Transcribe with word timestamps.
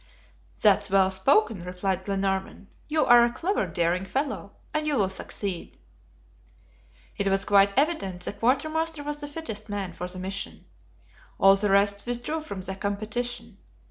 "That's 0.59 0.89
well 0.89 1.11
spoken," 1.11 1.63
replied 1.63 2.05
Glenarvan. 2.05 2.69
"You 2.87 3.05
are 3.05 3.23
a 3.23 3.31
clever, 3.31 3.67
daring 3.67 4.03
fellow, 4.05 4.53
and 4.73 4.87
you 4.87 4.95
will 4.95 5.09
succeed." 5.09 5.77
It 7.17 7.27
was 7.27 7.45
quite 7.45 7.71
evident 7.77 8.25
the 8.25 8.33
quartermaster 8.33 9.03
was 9.03 9.19
the 9.19 9.27
fittest 9.27 9.69
man 9.69 9.93
for 9.93 10.07
the 10.07 10.17
mission. 10.17 10.65
All 11.39 11.55
the 11.55 11.69
rest 11.69 12.07
withdrew 12.07 12.41
from 12.41 12.61
the 12.63 12.75
competition. 12.75 13.59